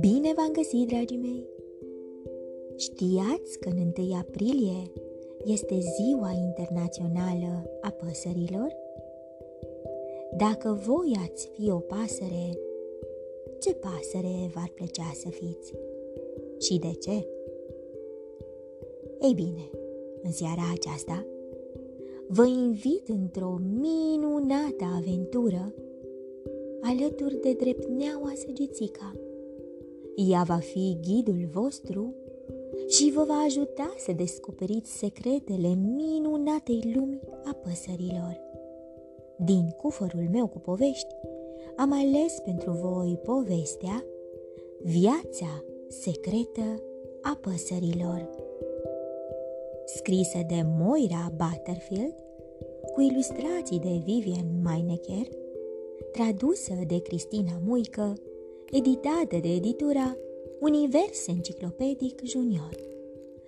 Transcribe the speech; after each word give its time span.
Bine 0.00 0.32
v-am 0.36 0.52
găsit, 0.52 0.86
dragii 0.88 1.16
mei! 1.16 1.46
Știați 2.76 3.58
că 3.60 3.68
în 3.68 3.92
1 3.98 4.14
aprilie 4.14 4.92
este 5.44 5.78
Ziua 5.78 6.30
Internațională 6.30 7.70
a 7.80 7.90
Păsărilor? 7.90 8.76
Dacă 10.36 10.80
voi 10.86 11.18
ați 11.28 11.48
fi 11.52 11.70
o 11.70 11.78
pasăre, 11.78 12.58
ce 13.58 13.74
pasăre 13.74 14.50
v-ar 14.54 14.70
plăcea 14.74 15.12
să 15.14 15.28
fiți? 15.28 15.74
Și 16.58 16.78
de 16.78 16.92
ce? 16.92 17.26
Ei 19.20 19.34
bine, 19.34 19.70
în 20.22 20.32
seara 20.32 20.62
aceasta 20.74 21.26
vă 22.34 22.46
invit 22.46 23.08
într-o 23.08 23.58
minunată 23.80 24.84
aventură 24.96 25.74
alături 26.82 27.40
de 27.40 27.52
drepneaua 27.52 28.32
săgețica. 28.34 29.12
Ea 30.30 30.42
va 30.42 30.56
fi 30.56 30.96
ghidul 31.00 31.48
vostru 31.52 32.14
și 32.88 33.12
vă 33.14 33.24
va 33.26 33.42
ajuta 33.46 33.94
să 33.96 34.12
descoperiți 34.12 34.98
secretele 34.98 35.74
minunatei 35.74 36.92
lumi 36.94 37.20
a 37.44 37.52
păsărilor. 37.52 38.40
Din 39.36 39.68
cufărul 39.68 40.28
meu 40.30 40.46
cu 40.46 40.58
povești, 40.58 41.14
am 41.76 41.92
ales 41.92 42.38
pentru 42.44 42.70
voi 42.70 43.18
povestea 43.22 44.04
Viața 44.82 45.64
secretă 45.88 46.82
a 47.22 47.38
păsărilor. 47.40 48.28
Scrisă 49.84 50.38
de 50.46 50.62
Moira 50.78 51.32
Butterfield, 51.36 52.14
cu 52.94 53.00
ilustrații 53.00 53.78
de 53.78 54.00
Vivian 54.04 54.46
Meinecker, 54.62 55.26
tradusă 56.12 56.74
de 56.86 57.02
Cristina 57.02 57.60
Muică, 57.64 58.14
editată 58.70 59.36
de 59.40 59.48
editura 59.48 60.16
Univers 60.60 61.26
Enciclopedic 61.26 62.20
Junior. 62.24 62.70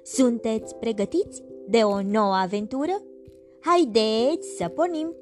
Sunteți 0.03 0.75
pregătiți 0.75 1.43
de 1.69 1.79
o 1.79 2.03
nouă 2.03 2.35
aventură? 2.35 3.03
Haideți 3.61 4.49
să 4.57 4.69
pornim! 4.69 5.15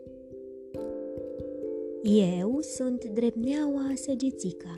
Eu 2.02 2.60
sunt 2.60 3.04
Drepneaua 3.04 3.92
Săgețica 3.94 4.74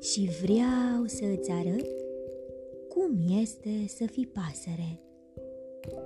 și 0.00 0.30
vreau 0.42 1.04
să 1.06 1.24
îți 1.38 1.50
arăt 1.50 1.90
cum 2.88 3.18
este 3.40 3.84
să 3.86 4.04
fii 4.06 4.26
pasăre. 4.26 5.07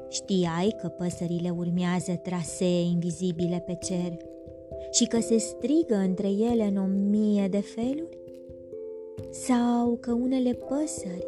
Știai 0.08 0.75
că 0.80 0.88
păsările 0.88 1.55
urmează 1.58 2.12
trasee 2.22 2.83
invizibile 2.83 3.62
pe 3.66 3.78
cer 3.83 4.16
și 4.91 5.06
că 5.06 5.20
se 5.20 5.38
strigă 5.38 5.94
între 5.94 6.28
ele 6.28 6.64
în 6.64 6.77
o 6.77 6.86
mie 6.86 7.48
de 7.48 7.61
feluri? 7.61 8.19
Sau 9.30 9.97
că 10.00 10.12
unele 10.12 10.53
păsări 10.53 11.27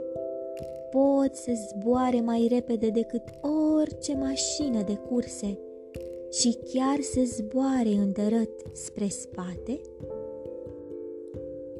pot 0.90 1.34
să 1.34 1.52
zboare 1.68 2.20
mai 2.20 2.46
repede 2.50 2.88
decât 2.88 3.22
orice 3.76 4.16
mașină 4.16 4.82
de 4.82 4.94
curse 4.94 5.58
și 6.30 6.58
chiar 6.72 7.00
să 7.00 7.20
zboare 7.24 7.88
întărât 7.88 8.50
spre 8.72 9.08
spate? 9.08 9.80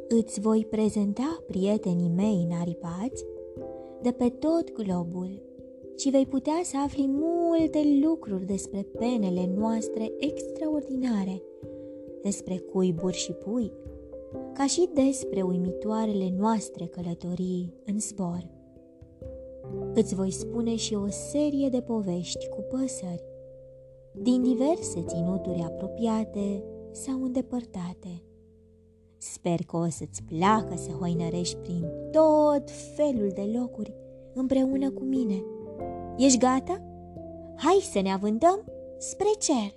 Îți 0.08 0.41
voi 0.41 0.67
prezenta 0.70 1.42
prietenii 1.47 2.12
mei 2.17 2.47
înaripați 2.50 3.25
de 4.02 4.11
pe 4.11 4.28
tot 4.28 4.72
globul 4.72 5.42
și 5.97 6.11
vei 6.11 6.27
putea 6.27 6.61
să 6.62 6.77
afli 6.84 7.06
multe 7.09 7.83
lucruri 8.03 8.47
despre 8.47 8.87
penele 8.98 9.53
noastre 9.56 10.12
extraordinare, 10.19 11.42
despre 12.23 12.56
cuiburi 12.56 13.17
și 13.17 13.33
pui, 13.33 13.73
ca 14.53 14.67
și 14.67 14.89
despre 14.95 15.42
uimitoarele 15.42 16.34
noastre 16.39 16.84
călătorii 16.86 17.75
în 17.84 18.01
zbor. 18.01 18.48
Îți 19.95 20.14
voi 20.14 20.30
spune 20.30 20.77
și 20.77 20.95
o 20.95 21.07
serie 21.08 21.68
de 21.68 21.80
povești 21.80 22.48
cu 22.48 22.64
păsări, 22.70 23.24
din 24.23 24.42
diverse 24.42 25.02
ținuturi 25.07 25.63
apropiate 25.64 26.64
sau 26.91 27.23
îndepărtate. 27.23 28.23
Sper 29.18 29.58
că 29.67 29.77
o 29.77 29.89
să-ți 29.89 30.23
placă 30.23 30.74
să 30.77 30.91
hoinărești 30.91 31.57
prin 31.57 31.91
tot 32.11 32.70
felul 32.97 33.30
de 33.35 33.51
locuri 33.58 33.95
împreună 34.35 34.91
cu 34.91 35.02
mine. 35.02 35.45
Ești 36.17 36.39
gata? 36.39 36.83
Hai 37.57 37.79
să 37.92 38.01
ne 38.01 38.13
avântăm 38.13 38.64
spre 38.98 39.29
cer! 39.39 39.75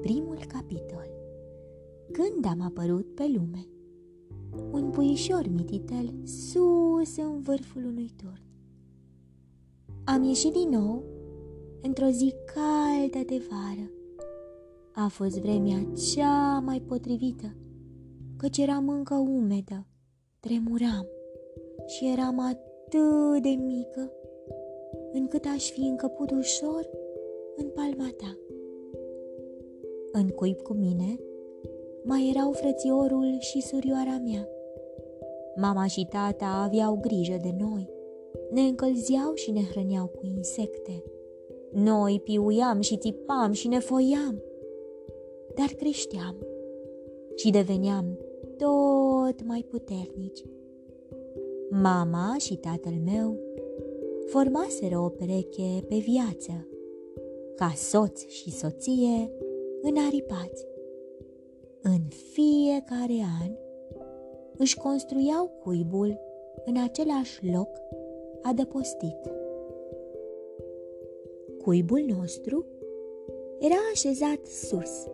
Primul 0.00 0.38
capitol 0.48 1.10
Când 2.12 2.44
am 2.44 2.60
apărut 2.60 3.14
pe 3.14 3.22
lume? 3.34 3.66
Un 4.72 4.90
puișor 4.90 5.46
mititel 5.48 6.14
sus 6.24 7.16
în 7.16 7.40
vârful 7.40 7.84
unui 7.84 8.10
turn. 8.16 8.42
Am 10.04 10.22
ieșit 10.22 10.52
din 10.52 10.68
nou 10.68 11.04
într-o 11.82 12.06
zi 12.06 12.34
caldă 12.54 13.18
de 13.26 13.42
vară. 13.50 13.90
A 14.94 15.08
fost 15.08 15.40
vremea 15.40 15.86
cea 16.14 16.58
mai 16.58 16.80
potrivită, 16.80 17.56
căci 18.36 18.58
eram 18.58 18.88
încă 18.88 19.14
umedă, 19.14 19.86
tremuram 20.40 21.06
și 21.86 22.10
eram 22.12 22.40
atât 22.40 23.42
de 23.42 23.48
mică, 23.48 24.10
încât 25.16 25.44
aș 25.54 25.70
fi 25.70 25.80
încăput 25.80 26.30
ușor 26.30 26.90
în 27.56 27.68
palma 27.68 28.10
ta. 28.16 28.38
În 30.12 30.28
cuib 30.28 30.60
cu 30.60 30.72
mine 30.72 31.16
mai 32.02 32.32
erau 32.34 32.52
frățiorul 32.52 33.36
și 33.38 33.60
surioara 33.60 34.20
mea. 34.24 34.48
Mama 35.56 35.86
și 35.86 36.06
tata 36.10 36.46
aveau 36.46 36.98
grijă 37.00 37.36
de 37.42 37.54
noi, 37.58 37.90
ne 38.50 38.60
încălzeau 38.60 39.34
și 39.34 39.50
ne 39.50 39.62
hrăneau 39.70 40.06
cu 40.06 40.26
insecte. 40.36 41.04
Noi 41.72 42.20
piuiam 42.24 42.80
și 42.80 42.96
țipam 42.96 43.52
și 43.52 43.68
ne 43.68 43.78
foiam, 43.78 44.42
dar 45.54 45.68
creșteam 45.76 46.36
și 47.34 47.50
deveneam 47.50 48.18
tot 48.56 49.46
mai 49.46 49.66
puternici. 49.70 50.44
Mama 51.70 52.34
și 52.38 52.56
tatăl 52.56 52.94
meu 53.04 53.45
formaseră 54.26 54.98
o 54.98 55.08
pereche 55.08 55.84
pe 55.88 55.96
viață, 55.96 56.68
ca 57.56 57.72
soț 57.76 58.26
și 58.26 58.50
soție 58.50 59.30
înaripați. 59.82 60.66
În 61.82 62.00
fiecare 62.32 63.24
an 63.42 63.50
își 64.56 64.76
construiau 64.76 65.50
cuibul 65.62 66.20
în 66.64 66.76
același 66.82 67.50
loc 67.52 67.68
adăpostit. 68.42 69.18
Cuibul 71.62 72.04
nostru 72.18 72.66
era 73.58 73.76
așezat 73.92 74.46
sus, 74.46 75.06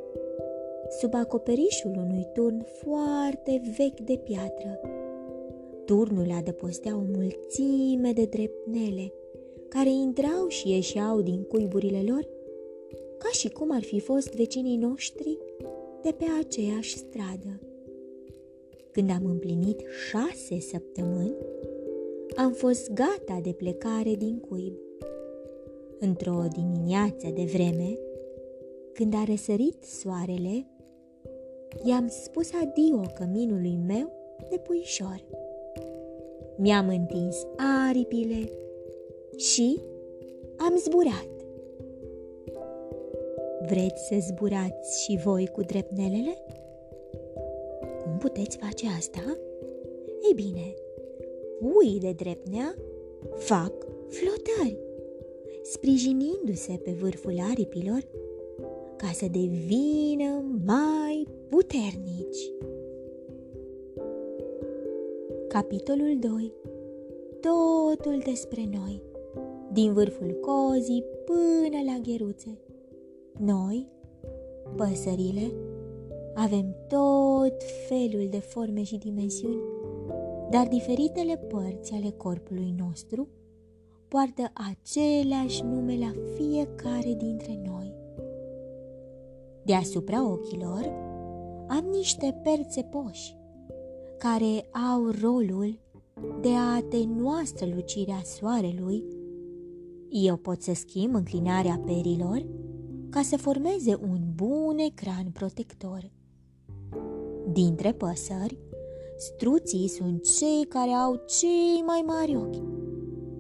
sub 1.00 1.15
acoperișul 1.15 1.94
unui 1.97 2.29
turn 2.33 2.65
foarte 2.65 3.61
vechi 3.77 4.00
de 4.00 4.21
piatră. 4.25 4.81
Turnul 5.84 6.31
adăpostea 6.31 6.97
o 6.97 7.00
mulțime 7.00 8.12
de 8.12 8.25
drepnele 8.25 9.12
care 9.69 9.91
intrau 9.91 10.48
și 10.48 10.70
ieșeau 10.70 11.20
din 11.20 11.43
cuiburile 11.43 12.03
lor 12.06 12.28
ca 13.19 13.28
și 13.32 13.48
cum 13.48 13.70
ar 13.72 13.82
fi 13.82 14.00
fost 14.00 14.34
vecinii 14.34 14.76
noștri 14.76 15.38
de 16.03 16.10
pe 16.19 16.25
aceeași 16.41 16.97
stradă. 16.97 17.60
Când 18.93 19.10
am 19.10 19.26
împlinit 19.26 19.82
șase 20.10 20.60
săptămâni, 20.60 21.34
am 22.37 22.53
fost 22.53 22.93
gata 22.93 23.41
de 23.43 23.53
plecare 23.53 24.14
din 24.14 24.38
cuib 24.38 24.75
într-o 25.99 26.44
dimineață 26.53 27.28
de 27.34 27.44
vreme, 27.44 27.99
când 28.93 29.14
a 29.14 29.25
răsărit 29.25 29.82
soarele, 29.82 30.67
i-am 31.84 32.08
spus 32.08 32.50
adio 32.62 33.00
căminului 33.14 33.79
meu 33.87 34.12
de 34.50 34.56
puișor. 34.56 35.25
Mi-am 36.62 36.88
întins 36.88 37.47
aripile 37.88 38.50
și 39.37 39.81
am 40.56 40.76
zburat. 40.76 41.29
Vreți 43.69 44.06
să 44.06 44.17
zburați 44.20 45.03
și 45.03 45.20
voi 45.25 45.47
cu 45.47 45.61
drepnelele? 45.61 46.37
Cum 48.03 48.17
puteți 48.19 48.56
face 48.56 48.87
asta? 48.99 49.38
Ei 50.29 50.35
bine, 50.35 50.75
puii 51.61 52.00
de 52.00 52.12
drepnea 52.12 52.75
fac 53.35 53.73
flotări 54.08 54.79
sprijinindu-se 55.62 56.81
pe 56.85 56.91
vârful 56.91 57.35
aripilor 57.50 58.06
ca 58.97 59.11
să 59.15 59.26
devină 59.31 60.44
mai 60.65 61.26
puternici. 61.49 62.50
Capitolul 65.52 66.16
2 66.20 66.52
Totul 67.40 68.22
despre 68.25 68.69
noi, 68.70 69.02
din 69.72 69.93
vârful 69.93 70.38
cozii 70.40 71.04
până 71.25 71.82
la 71.87 71.99
gheruțe. 72.02 72.58
Noi, 73.38 73.88
păsările, 74.76 75.52
avem 76.34 76.76
tot 76.88 77.62
felul 77.88 78.28
de 78.31 78.38
forme 78.38 78.82
și 78.82 78.96
dimensiuni, 78.96 79.62
dar 80.50 80.69
diferitele 80.69 81.37
părți 81.37 81.93
ale 81.93 82.10
corpului 82.10 82.75
nostru 82.78 83.28
poartă 84.08 84.52
aceleași 84.52 85.62
nume 85.62 85.98
la 85.98 86.12
fiecare 86.34 87.14
dintre 87.16 87.60
noi. 87.64 87.94
Deasupra 89.62 90.31
ochilor 90.31 90.93
am 91.69 91.84
niște 91.90 92.40
perțe 92.43 92.82
poși 92.82 93.40
care 94.22 94.69
au 94.92 95.10
rolul 95.20 95.78
de 96.40 96.48
a 96.48 96.74
atenua 96.74 97.42
strălucirea 97.44 98.20
soarelui. 98.24 99.04
Eu 100.08 100.36
pot 100.36 100.62
să 100.62 100.72
schimb 100.74 101.14
înclinarea 101.14 101.80
perilor 101.86 102.46
ca 103.10 103.22
să 103.22 103.36
formeze 103.36 103.98
un 104.02 104.19
bun 104.34 104.78
ecran 104.78 105.30
protector. 105.32 106.10
Dintre 107.52 107.92
păsări, 107.92 108.58
struții 109.16 109.88
sunt 109.88 110.22
cei 110.38 110.64
care 110.69 110.90
au 110.90 111.22
cei 111.26 111.82
mai 111.86 112.02
mari 112.06 112.36
ochi. 112.36 112.62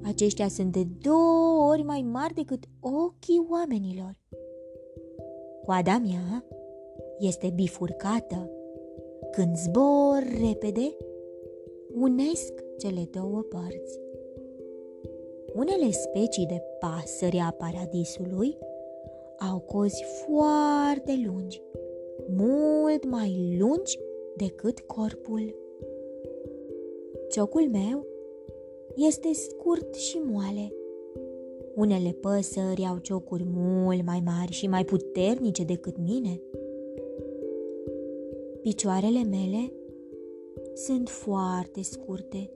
Aceștia 0.04 0.48
sunt 0.48 0.72
de 0.72 0.86
două 1.00 1.68
ori 1.68 1.82
mai 1.82 2.02
mari 2.12 2.34
decât 2.34 2.64
ochii 2.80 3.46
oamenilor. 3.50 4.18
Coada 5.64 5.98
mea 5.98 6.44
este 7.18 7.52
bifurcată. 7.54 8.50
Când 9.32 9.56
zbor 9.56 10.22
repede, 10.40 10.96
unesc 11.94 12.52
cele 12.78 13.08
două 13.10 13.42
părți. 13.42 14.00
Unele 15.54 15.90
specii 15.90 16.46
de 16.46 16.62
pasări 16.78 17.38
a 17.38 17.50
paradisului 17.50 18.58
au 19.50 19.58
cozi 19.58 20.04
foarte 20.24 21.22
lungi, 21.26 21.62
mult 22.36 23.04
mai 23.10 23.56
lungi 23.58 23.98
decât 24.36 24.80
corpul. 24.80 25.54
Ciocul 27.30 27.68
meu 27.68 28.06
este 28.96 29.32
scurt 29.32 29.94
și 29.94 30.18
moale. 30.24 30.72
Unele 31.74 32.10
păsări 32.20 32.86
au 32.86 32.98
ciocuri 32.98 33.44
mult 33.46 34.04
mai 34.04 34.22
mari 34.24 34.52
și 34.52 34.66
mai 34.66 34.84
puternice 34.84 35.64
decât 35.64 35.98
mine. 35.98 36.40
Picioarele 38.62 39.22
mele 39.22 39.72
sunt 40.74 41.08
foarte 41.08 41.82
scurte, 41.82 42.50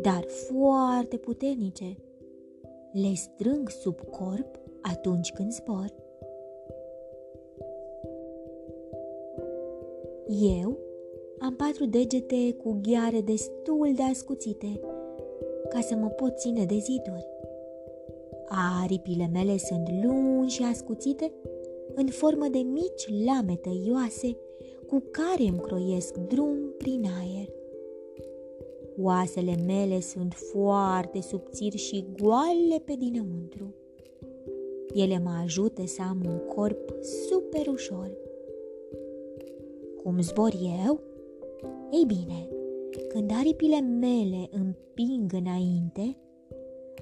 dar 0.00 0.24
foarte 0.24 1.16
puternice. 1.16 1.96
Le 2.92 3.14
strâng 3.14 3.68
sub 3.68 4.00
corp 4.00 4.60
atunci 4.82 5.32
când 5.32 5.52
zbor. 5.52 5.94
Eu 10.42 10.78
am 11.38 11.54
patru 11.54 11.86
degete 11.86 12.52
cu 12.52 12.78
ghiare 12.82 13.20
destul 13.20 13.92
de 13.94 14.02
ascuțite 14.02 14.80
ca 15.68 15.80
să 15.80 15.94
mă 15.94 16.08
pot 16.08 16.38
ține 16.38 16.64
de 16.64 16.78
ziduri. 16.78 17.26
Aripile 18.82 19.30
mele 19.32 19.56
sunt 19.56 19.88
lungi 20.04 20.54
și 20.54 20.62
ascuțite 20.62 21.32
în 21.94 22.06
formă 22.06 22.46
de 22.48 22.58
mici 22.58 23.24
lame 23.24 23.56
tăioase 23.56 24.36
cu 24.86 25.02
care 25.10 25.48
îmi 25.48 25.60
croiesc 25.60 26.16
drum 26.16 26.74
prin 26.78 27.04
aer. 27.20 27.48
Oasele 28.98 29.56
mele 29.66 30.00
sunt 30.00 30.34
foarte 30.34 31.20
subțiri 31.20 31.76
și 31.76 32.04
goale 32.20 32.82
pe 32.84 32.94
dinăuntru. 32.98 33.74
Ele 34.94 35.18
mă 35.18 35.30
ajută 35.42 35.86
să 35.86 36.02
am 36.02 36.22
un 36.26 36.38
corp 36.54 36.94
super 37.02 37.66
ușor. 37.66 38.10
Cum 40.02 40.20
zbor 40.20 40.52
eu? 40.86 41.00
Ei 41.90 42.04
bine, 42.06 42.48
când 43.08 43.30
aripile 43.38 43.80
mele 43.80 44.48
împing 44.50 45.32
înainte, 45.32 46.16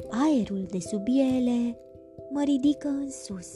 aerul 0.08 0.66
de 0.70 0.78
sub 0.78 1.02
ele 1.06 1.78
mă 2.30 2.42
ridică 2.44 2.88
în 2.88 3.10
sus. 3.10 3.54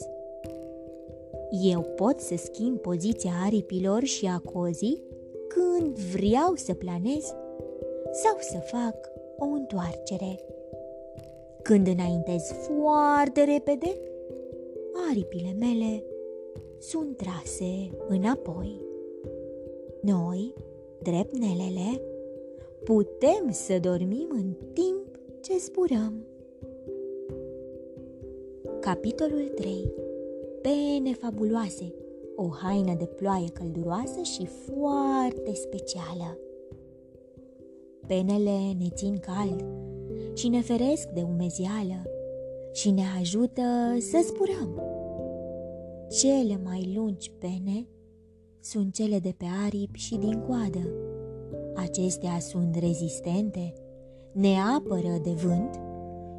Eu 1.51 1.81
pot 1.81 2.21
să 2.21 2.37
schimb 2.37 2.79
poziția 2.79 3.31
aripilor 3.45 4.03
și 4.03 4.27
a 4.27 4.39
cozii 4.39 5.03
când 5.49 5.99
vreau 5.99 6.55
să 6.55 6.75
planez 6.75 7.25
sau 8.13 8.37
să 8.41 8.59
fac 8.59 9.11
o 9.39 9.45
întoarcere. 9.45 10.41
Când 11.63 11.87
înaintez 11.87 12.43
foarte 12.43 13.45
repede, 13.45 14.01
aripile 15.11 15.57
mele 15.59 16.05
sunt 16.79 17.17
trase 17.17 17.91
înapoi. 18.09 18.81
Noi, 20.01 20.55
drepnelele, 21.03 22.01
putem 22.85 23.49
să 23.51 23.79
dormim 23.79 24.29
în 24.31 24.53
timp 24.73 25.19
ce 25.41 25.57
zburăm. 25.59 26.27
Capitolul 28.81 29.49
3 29.55 29.93
Pene 30.67 31.13
fabuloase 31.13 31.95
O 32.37 32.49
haină 32.49 32.95
de 32.95 33.05
ploaie 33.05 33.49
călduroasă 33.49 34.23
și 34.23 34.47
foarte 34.47 35.55
specială. 35.55 36.39
Penele 38.07 38.73
ne 38.79 38.89
țin 38.89 39.19
cald 39.19 39.65
și 40.35 40.49
ne 40.49 40.61
feresc 40.61 41.09
de 41.09 41.23
umezială 41.23 42.11
și 42.73 42.91
ne 42.91 43.03
ajută 43.19 43.63
să 43.99 44.25
zburăm. 44.25 44.83
Cele 46.11 46.61
mai 46.65 46.93
lungi 46.97 47.31
pene 47.31 47.87
sunt 48.61 48.95
cele 48.95 49.19
de 49.19 49.35
pe 49.37 49.45
aripi 49.67 49.99
și 49.99 50.17
din 50.17 50.41
coadă. 50.41 50.89
Acestea 51.75 52.39
sunt 52.39 52.77
rezistente, 52.77 53.73
ne 54.33 54.55
apără 54.77 55.19
de 55.23 55.31
vânt 55.31 55.81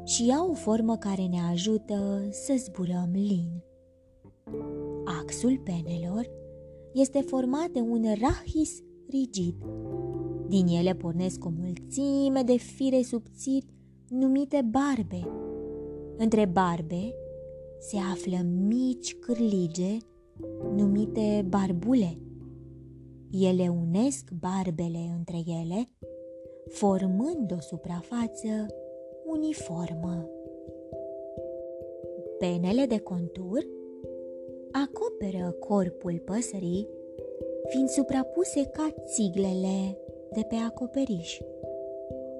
și 0.04 0.34
au 0.38 0.50
o 0.50 0.54
formă 0.54 0.96
care 0.96 1.26
ne 1.26 1.40
ajută 1.50 2.26
să 2.30 2.54
zburăm 2.56 3.10
lin. 3.12 3.62
Axul 5.16 5.58
penelor 5.58 6.30
este 6.92 7.20
format 7.20 7.68
de 7.68 7.80
un 7.80 8.04
rahis 8.20 8.82
rigid. 9.10 9.54
Din 10.48 10.66
ele 10.66 10.94
pornesc 10.94 11.44
o 11.44 11.52
mulțime 11.58 12.42
de 12.42 12.56
fire 12.56 13.02
subțiri 13.02 13.66
numite 14.08 14.68
barbe. 14.70 15.28
Între 16.16 16.44
barbe 16.44 17.14
se 17.78 17.96
află 18.12 18.36
mici 18.66 19.14
cârlige 19.14 19.96
numite 20.74 21.46
barbule. 21.48 22.18
Ele 23.30 23.68
unesc 23.68 24.30
barbele 24.40 25.14
între 25.16 25.42
ele, 25.60 25.90
formând 26.68 27.52
o 27.56 27.60
suprafață 27.60 28.66
uniformă. 29.26 30.28
Penele 32.38 32.86
de 32.86 32.98
contur 32.98 33.76
acoperă 34.72 35.50
corpul 35.50 36.22
păsării, 36.24 36.88
fiind 37.68 37.88
suprapuse 37.88 38.70
ca 38.72 38.94
țiglele 39.04 39.98
de 40.32 40.40
pe 40.48 40.54
acoperiș. 40.54 41.38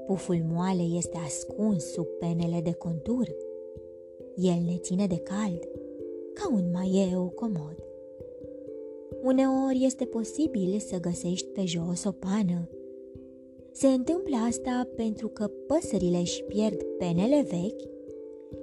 Puful 0.06 0.44
moale 0.52 0.82
este 0.96 1.18
ascuns 1.24 1.84
sub 1.84 2.06
penele 2.06 2.60
de 2.60 2.72
contur. 2.72 3.36
El 4.36 4.60
ne 4.66 4.76
ține 4.76 5.06
de 5.06 5.18
cald, 5.18 5.68
ca 6.32 6.50
un 6.52 6.70
maieu 6.72 7.28
comod. 7.34 7.76
Uneori 9.22 9.84
este 9.84 10.04
posibil 10.04 10.78
să 10.78 11.00
găsești 11.00 11.46
pe 11.46 11.64
jos 11.64 12.04
o 12.04 12.10
pană. 12.10 12.68
Se 13.72 13.86
întâmplă 13.86 14.36
asta 14.48 14.88
pentru 14.96 15.28
că 15.28 15.50
păsările 15.66 16.18
își 16.18 16.42
pierd 16.42 16.82
penele 16.82 17.46
vechi 17.50 17.82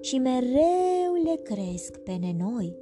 și 0.01 0.17
mereu 0.17 1.13
le 1.23 1.35
cresc 1.43 1.97
pene 1.97 2.35
noi, 2.39 2.75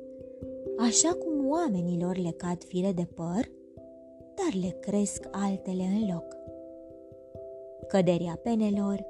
așa 0.77 1.13
cum 1.13 1.49
oamenilor 1.49 2.17
le 2.17 2.33
cad 2.37 2.63
fire 2.63 2.91
de 2.91 3.07
păr, 3.13 3.51
dar 4.35 4.61
le 4.61 4.77
cresc 4.79 5.27
altele 5.31 5.83
în 5.83 6.13
loc. 6.13 6.25
Căderea 7.87 8.39
penelor 8.43 9.05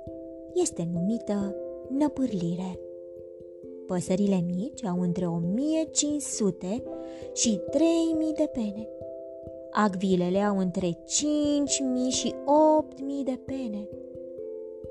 este 0.54 0.88
numită 0.94 1.56
năpârlire. 1.90 2.80
Păsările 3.88 4.44
mici 4.56 4.86
au 4.86 5.02
între 5.02 5.26
1500 5.28 6.84
și 7.34 7.60
3000 7.72 8.34
de 8.34 8.50
pene. 8.54 8.88
Agvilele 9.72 10.40
au 10.40 10.58
între 10.58 10.98
5000 11.06 12.10
și 12.10 12.36
8000 12.46 13.24
de 13.24 13.40
pene. 13.46 13.88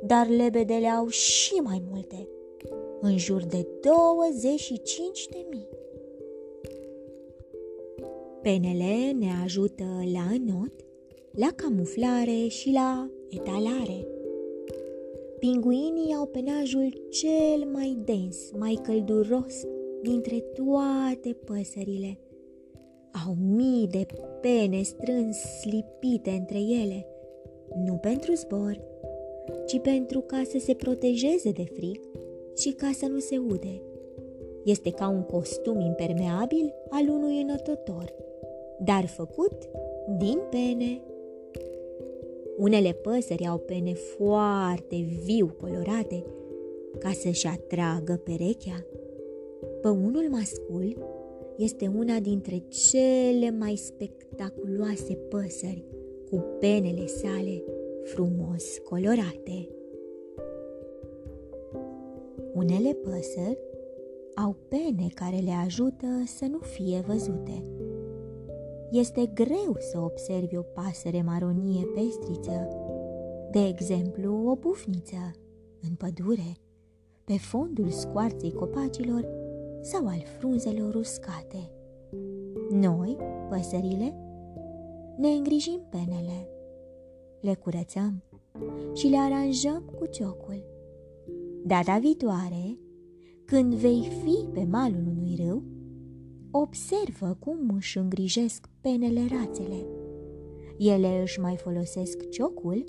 Dar 0.04 0.28
lebedele 0.28 0.86
au 0.86 1.06
și 1.06 1.54
mai 1.54 1.82
multe, 1.90 2.28
în 3.00 3.16
jur 3.16 3.44
de 3.44 3.66
25 3.80 5.28
de 5.28 5.46
mii. 5.50 5.68
Penele 8.42 9.12
ne 9.18 9.26
ajută 9.42 9.84
la 10.12 10.34
înot, 10.34 10.72
la 11.32 11.48
camuflare 11.56 12.46
și 12.48 12.70
la 12.70 13.10
etalare. 13.28 14.06
Pinguinii 15.38 16.14
au 16.14 16.26
penajul 16.26 17.06
cel 17.10 17.68
mai 17.72 17.98
dens, 18.04 18.50
mai 18.58 18.78
călduros 18.82 19.54
dintre 20.02 20.38
toate 20.38 21.36
păsările. 21.44 22.18
Au 23.26 23.34
mii 23.40 23.86
de 23.86 24.06
pene 24.40 24.82
strâns 24.82 25.36
slipite 25.36 26.30
între 26.30 26.58
ele, 26.58 27.06
nu 27.84 27.94
pentru 27.94 28.32
zbor, 28.34 28.80
ci 29.66 29.78
pentru 29.78 30.20
ca 30.20 30.42
să 30.48 30.58
se 30.58 30.74
protejeze 30.74 31.50
de 31.50 31.64
frig 31.64 32.00
și 32.56 32.70
ca 32.70 32.90
să 32.94 33.06
nu 33.06 33.18
se 33.18 33.38
ude. 33.38 33.82
Este 34.64 34.90
ca 34.90 35.08
un 35.08 35.22
costum 35.22 35.80
impermeabil 35.80 36.72
al 36.88 37.08
unui 37.08 37.40
înătător, 37.40 38.14
dar 38.84 39.06
făcut 39.06 39.68
din 40.18 40.38
pene. 40.50 41.00
Unele 42.56 42.92
păsări 42.92 43.46
au 43.46 43.58
pene 43.58 43.92
foarte 43.92 44.96
viu 45.24 45.56
colorate 45.60 46.24
ca 46.98 47.10
să-și 47.10 47.46
atragă 47.46 48.20
perechea. 48.24 48.86
Păunul 49.80 50.28
mascul 50.30 50.96
este 51.56 51.92
una 51.96 52.18
dintre 52.18 52.62
cele 52.68 53.50
mai 53.58 53.74
spectaculoase 53.74 55.14
păsări 55.14 55.84
cu 56.30 56.44
penele 56.60 57.06
sale 57.06 57.62
frumos 58.02 58.78
colorate. 58.78 59.68
Unele 62.54 62.92
păsări 62.92 63.58
au 64.34 64.56
pene 64.68 65.06
care 65.14 65.36
le 65.36 65.52
ajută 65.64 66.06
să 66.26 66.44
nu 66.50 66.58
fie 66.58 67.04
văzute. 67.06 67.62
Este 68.92 69.26
greu 69.34 69.76
să 69.78 69.98
observi 69.98 70.56
o 70.56 70.62
pasăre 70.62 71.22
maronie 71.22 71.86
pestriță, 71.94 72.68
de 73.50 73.66
exemplu 73.66 74.48
o 74.50 74.56
bufniță, 74.56 75.30
în 75.80 75.94
pădure, 75.94 76.56
pe 77.24 77.38
fondul 77.38 77.90
scoarței 77.90 78.52
copacilor 78.52 79.28
sau 79.80 80.06
al 80.06 80.22
frunzelor 80.38 80.94
uscate. 80.94 81.70
Noi, 82.70 83.16
păsările, 83.48 84.14
ne 85.16 85.28
îngrijim 85.28 85.80
penele, 85.90 86.48
le 87.40 87.54
curățăm 87.54 88.22
și 88.92 89.06
le 89.06 89.16
aranjăm 89.16 89.92
cu 89.98 90.06
ciocul. 90.06 90.64
Data 91.64 91.98
viitoare, 91.98 92.78
când 93.44 93.74
vei 93.74 94.08
fi 94.24 94.46
pe 94.52 94.64
malul 94.70 95.06
unui 95.16 95.34
râu, 95.46 95.62
observă 96.52 97.36
cum 97.38 97.72
își 97.76 97.98
îngrijesc 97.98 98.68
penele 98.80 99.20
rațele. 99.20 99.86
Ele 100.78 101.20
își 101.22 101.40
mai 101.40 101.56
folosesc 101.56 102.28
ciocul 102.28 102.84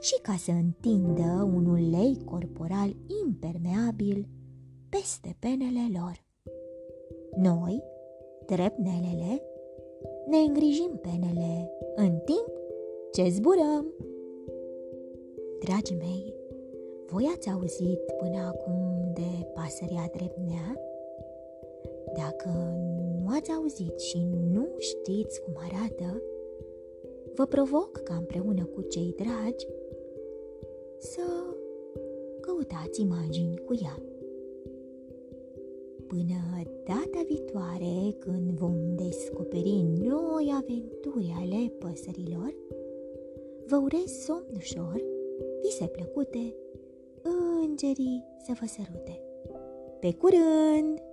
și 0.00 0.20
ca 0.22 0.34
să 0.38 0.50
întindă 0.50 1.50
un 1.54 1.66
ulei 1.66 2.18
corporal 2.24 2.96
impermeabil 3.24 4.28
peste 4.88 5.36
penele 5.38 5.98
lor. 5.98 6.24
Noi, 7.36 7.82
trepnelele, 8.46 9.42
ne 10.28 10.36
îngrijim 10.36 10.98
penele 11.00 11.70
în 11.94 12.18
timp 12.24 12.52
ce 13.12 13.28
zburăm. 13.28 13.86
Dragii 15.64 15.96
mei, 15.96 16.34
voi 17.06 17.32
ați 17.34 17.50
auzit 17.50 18.00
până 18.18 18.38
acum 18.38 19.10
de 19.14 19.46
pasărea 19.54 20.10
drepnea? 20.16 20.87
Dacă 22.24 22.50
nu 23.22 23.26
ați 23.36 23.52
auzit 23.52 24.00
și 24.00 24.18
nu 24.52 24.66
știți 24.78 25.40
cum 25.42 25.52
arată, 25.56 26.22
vă 27.34 27.44
provoc 27.44 27.90
ca 27.96 28.14
împreună 28.14 28.64
cu 28.64 28.80
cei 28.82 29.14
dragi 29.16 29.66
să 30.98 31.20
căutați 32.40 33.00
imagini 33.00 33.56
cu 33.56 33.74
ea. 33.82 34.02
Până 36.06 36.62
data 36.84 37.24
viitoare, 37.26 38.16
când 38.18 38.50
vom 38.50 38.94
descoperi 38.94 39.84
noi 39.98 40.54
aventuri 40.56 41.34
ale 41.40 41.72
păsărilor, 41.78 42.54
vă 43.66 43.76
urez 43.76 44.12
somn 44.24 44.54
ușor, 44.56 45.02
vise 45.62 45.86
plăcute, 45.86 46.54
îngerii 47.62 48.24
să 48.46 48.52
vă 48.60 48.66
sărute. 48.66 49.22
Pe 50.00 50.14
curând! 50.14 51.07